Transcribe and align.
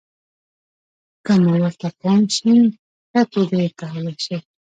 که 1.25 1.33
مو 1.43 1.53
ورته 1.63 1.87
پام 1.99 2.23
شي، 2.35 2.53
په 3.11 3.19
ښه 3.21 3.21
توګه 3.33 3.57
یې 3.63 3.69
کولای 3.79 4.17
شئ. 4.25 4.39